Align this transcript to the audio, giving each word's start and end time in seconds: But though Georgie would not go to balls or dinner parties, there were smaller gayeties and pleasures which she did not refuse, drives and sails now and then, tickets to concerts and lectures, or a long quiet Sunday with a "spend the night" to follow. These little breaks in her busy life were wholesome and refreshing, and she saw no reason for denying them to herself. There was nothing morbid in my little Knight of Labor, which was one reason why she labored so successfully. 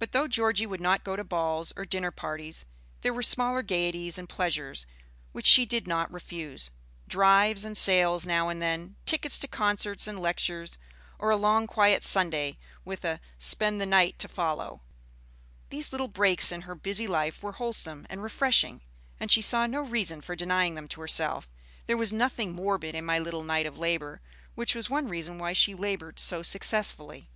But 0.00 0.12
though 0.12 0.26
Georgie 0.28 0.64
would 0.64 0.80
not 0.80 1.04
go 1.04 1.14
to 1.14 1.22
balls 1.22 1.74
or 1.76 1.84
dinner 1.84 2.10
parties, 2.10 2.64
there 3.02 3.12
were 3.12 3.22
smaller 3.22 3.60
gayeties 3.60 4.16
and 4.16 4.26
pleasures 4.26 4.86
which 5.32 5.44
she 5.44 5.66
did 5.66 5.86
not 5.86 6.10
refuse, 6.10 6.70
drives 7.06 7.66
and 7.66 7.76
sails 7.76 8.26
now 8.26 8.48
and 8.48 8.62
then, 8.62 8.96
tickets 9.04 9.38
to 9.40 9.46
concerts 9.46 10.06
and 10.06 10.18
lectures, 10.18 10.78
or 11.18 11.28
a 11.28 11.36
long 11.36 11.66
quiet 11.66 12.02
Sunday 12.02 12.56
with 12.82 13.04
a 13.04 13.20
"spend 13.36 13.78
the 13.78 13.84
night" 13.84 14.18
to 14.20 14.26
follow. 14.26 14.80
These 15.68 15.92
little 15.92 16.08
breaks 16.08 16.50
in 16.50 16.62
her 16.62 16.74
busy 16.74 17.06
life 17.06 17.42
were 17.42 17.52
wholesome 17.52 18.06
and 18.08 18.22
refreshing, 18.22 18.80
and 19.20 19.30
she 19.30 19.42
saw 19.42 19.66
no 19.66 19.82
reason 19.82 20.22
for 20.22 20.34
denying 20.34 20.76
them 20.76 20.88
to 20.88 21.02
herself. 21.02 21.46
There 21.84 21.98
was 21.98 22.10
nothing 22.10 22.52
morbid 22.54 22.94
in 22.94 23.04
my 23.04 23.18
little 23.18 23.44
Knight 23.44 23.66
of 23.66 23.76
Labor, 23.78 24.22
which 24.54 24.74
was 24.74 24.88
one 24.88 25.08
reason 25.08 25.36
why 25.38 25.52
she 25.52 25.74
labored 25.74 26.18
so 26.18 26.40
successfully. 26.42 27.28